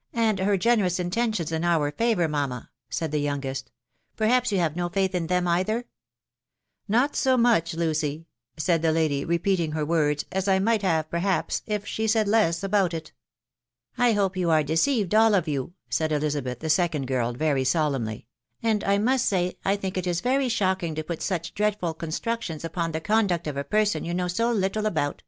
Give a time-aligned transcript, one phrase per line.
[0.28, 2.68] "And her generous intentions in our favour, mamma,"....
[2.90, 3.72] said the youngest,"
[4.18, 5.84] perhaps you have no faith in them, either?" u
[6.88, 8.26] Not so much, Lucy,"
[8.66, 12.62] Bald the \ad^, ?e^rtx&%\«£t ^nstfta>* ('u I might have, perhaps, if she *A\&\ftta itaralVt?
[12.62, 13.12] 114 TUB WUHJW MA9&AMV."
[14.08, 18.26] I hope you are deceived, all of you/' said Elisabeth, the second girl, very solemnly;
[18.62, 22.60] "and I must say I think it is very shocking to put such (haadful oonetructien*
[22.60, 25.22] *foj| the conduct of a person you know so little about."